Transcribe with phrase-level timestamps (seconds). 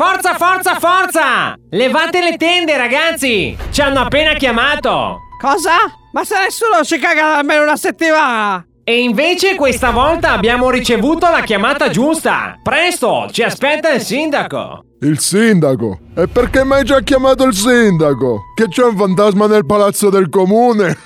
[0.00, 1.54] Forza, forza, forza!
[1.68, 3.54] Levate le tende, ragazzi!
[3.70, 5.18] Ci hanno appena chiamato!
[5.38, 5.76] Cosa?
[6.12, 8.69] Ma se nessuno ci caga da almeno una settimana!
[8.90, 12.58] E invece questa volta abbiamo ricevuto la chiamata giusta!
[12.60, 14.82] Presto, ci aspetta il sindaco!
[15.02, 16.00] Il sindaco?
[16.16, 18.46] E perché mai già chiamato il sindaco?
[18.52, 20.98] Che c'è un fantasma nel palazzo del comune?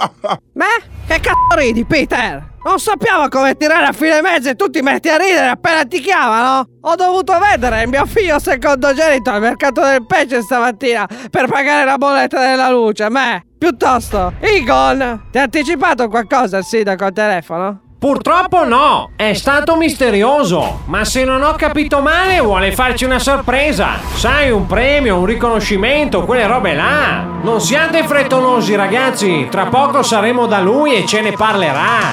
[0.52, 2.54] Beh, che cazzo ridi, Peter?
[2.64, 6.00] Non sappiamo come tirare a fine mezzo e tu ti metti a ridere appena ti
[6.00, 6.68] chiamano?
[6.80, 12.40] Ho dovuto vedere mio figlio secondogenito al mercato del pesce stamattina per pagare la bolletta
[12.40, 13.08] della luce.
[13.08, 17.85] Me, piuttosto, Egon, ti ha anticipato qualcosa il sindaco al telefono?
[17.98, 23.98] Purtroppo no, è stato misterioso, ma se non ho capito male vuole farci una sorpresa.
[24.14, 27.24] Sai, un premio, un riconoscimento, quelle robe là.
[27.42, 32.12] Non siate frettolosi ragazzi, tra poco saremo da lui e ce ne parlerà.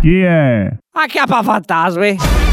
[0.00, 0.68] Chi è?
[0.92, 2.45] Acchiappa fantasmi!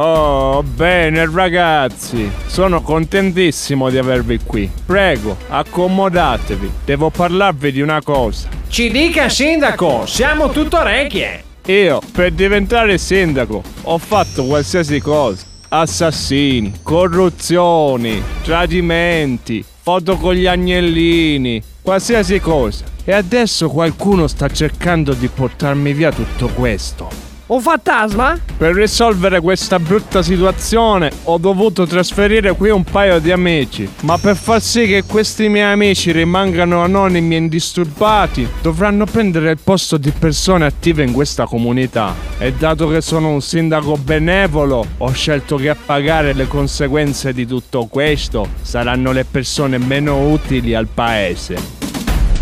[0.00, 4.70] Oh, bene ragazzi, sono contentissimo di avervi qui.
[4.86, 8.48] Prego, accomodatevi, devo parlarvi di una cosa.
[8.68, 11.42] Ci dica sindaco, siamo tutto orecchie.
[11.66, 15.44] Io, per diventare sindaco, ho fatto qualsiasi cosa.
[15.70, 22.84] Assassini, corruzioni, tradimenti, foto con gli agnellini, qualsiasi cosa.
[23.04, 27.27] E adesso qualcuno sta cercando di portarmi via tutto questo.
[27.48, 28.38] Un fantasma?
[28.58, 34.36] Per risolvere questa brutta situazione ho dovuto trasferire qui un paio di amici, ma per
[34.36, 40.10] far sì che questi miei amici rimangano anonimi e indisturbati, dovranno prendere il posto di
[40.10, 42.14] persone attive in questa comunità.
[42.36, 47.46] E dato che sono un sindaco benevolo, ho scelto che a pagare le conseguenze di
[47.46, 51.56] tutto questo saranno le persone meno utili al paese.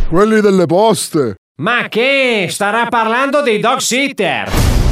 [0.08, 1.36] Quelli delle poste!
[1.58, 2.48] Ma che?
[2.50, 4.85] Starà parlando dei dog sitter!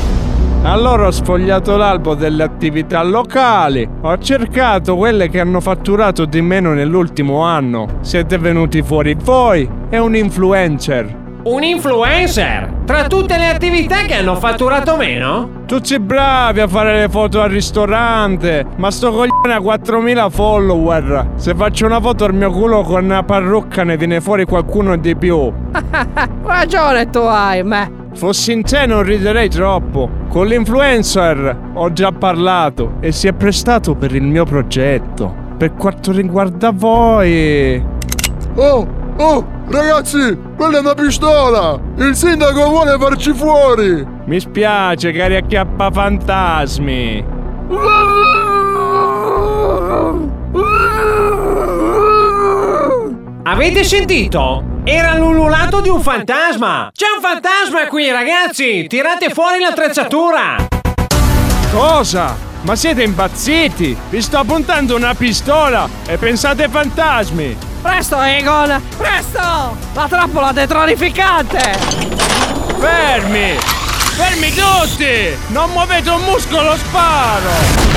[0.65, 6.73] Allora ho sfogliato l'albo delle attività locali, ho cercato quelle che hanno fatturato di meno
[6.73, 7.99] nell'ultimo anno.
[8.01, 11.23] Siete venuti fuori voi e un influencer.
[11.43, 12.77] Un influencer?
[12.87, 15.65] Tra tutte le attività che hanno fatturato meno?
[15.67, 21.33] Tutti bravi a fare le foto al ristorante, ma sto coglione ha 4000 follower.
[21.35, 25.15] Se faccio una foto al mio culo con una parrucca ne viene fuori qualcuno di
[25.15, 25.53] più.
[26.43, 28.04] Ragione tu hai, me.
[28.15, 30.09] Fossi in te non riderei troppo.
[30.29, 35.35] Con l'influencer ho già parlato e si è prestato per il mio progetto.
[35.57, 37.83] Per quanto riguarda voi...
[38.57, 38.87] Oh,
[39.17, 41.79] oh, ragazzi, quella è una pistola!
[41.97, 44.07] Il sindaco vuole farci fuori!
[44.27, 47.25] Mi spiace, cari acchiappafantasmi.
[53.43, 54.74] Avete sentito?
[54.87, 56.91] Era l'ululato di un fantasma!
[56.95, 58.87] C'è un fantasma qui, ragazzi!
[58.87, 60.57] Tirate fuori l'attrezzatura!
[61.73, 62.37] Cosa?
[62.61, 63.97] Ma siete impazziti?
[64.11, 67.57] Vi sto puntando una pistola e pensate ai fantasmi!
[67.81, 68.79] Presto, Egon!
[68.99, 69.75] Presto!
[69.95, 71.61] La trappola detronificante!
[72.79, 73.57] Fermi!
[73.57, 75.35] Fermi tutti!
[75.47, 77.95] Non muovete un muscolo, sparo!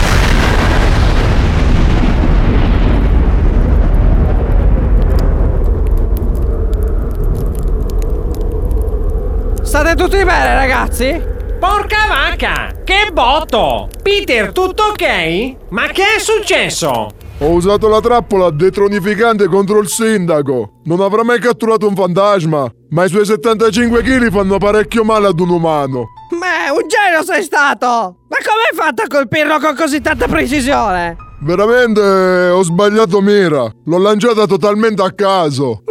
[9.77, 11.21] State tutti bene, ragazzi?
[11.59, 12.81] Porca vacca!
[12.83, 13.89] Che botto!
[14.01, 15.55] Peter, tutto ok?
[15.69, 17.09] Ma che è successo?
[17.37, 20.79] Ho usato la trappola detronificante contro il sindaco.
[20.85, 25.39] Non avrà mai catturato un fantasma, ma i suoi 75 kg fanno parecchio male ad
[25.39, 26.05] un umano.
[26.31, 27.85] Beh, un genio sei stato!
[27.85, 31.15] Ma come hai fatto a colpirlo con così tanta precisione?
[31.41, 33.69] Veramente ho sbagliato mira.
[33.85, 35.83] L'ho lanciata totalmente a caso.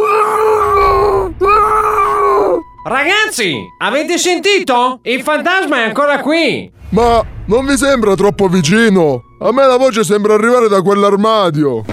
[2.88, 5.00] Ragazzi, avete sentito?
[5.02, 6.70] Il fantasma è ancora qui!
[6.90, 9.22] Ma non vi sembra troppo vicino?
[9.40, 11.84] A me la voce sembra arrivare da quell'armadio.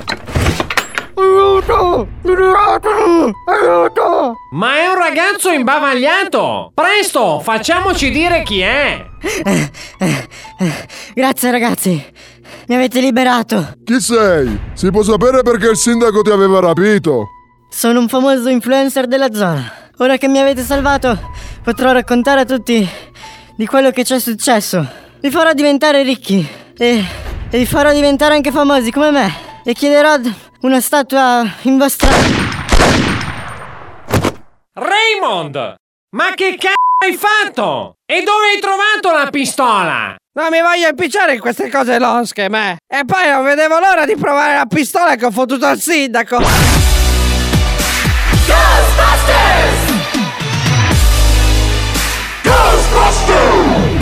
[1.16, 2.08] Aiuto!
[2.24, 3.32] Aiuto!
[3.48, 4.34] Aiuto!
[4.52, 6.74] Ma è un ragazzo imbavagliato!
[6.76, 9.04] Presto, facciamoci dire chi è!
[11.16, 12.06] Grazie ragazzi,
[12.68, 13.78] mi avete liberato.
[13.84, 14.60] Chi sei?
[14.74, 17.30] Si può sapere perché il sindaco ti aveva rapito?
[17.68, 19.82] Sono un famoso influencer della zona.
[20.00, 21.32] Ora che mi avete salvato,
[21.64, 22.90] potrò raccontare a tutti
[23.56, 24.86] di quello che ci è successo.
[25.20, 26.46] Vi farò diventare ricchi
[26.76, 27.06] e,
[27.50, 29.32] e vi farò diventare anche famosi come me.
[29.64, 30.16] E chiederò
[30.62, 32.10] una statua in vostra...
[34.74, 35.76] Raymond!
[36.16, 37.98] Ma che c***o hai fatto?
[38.06, 40.16] E dove hai trovato la pistola?
[40.34, 42.78] Non mi voglio impicciare in queste cose losche, me.
[42.88, 46.42] E poi non vedevo l'ora di provare la pistola che ho fottuto al sindaco.
[49.24, 50.04] Ghostbusters!
[52.44, 53.93] Ghostbusters!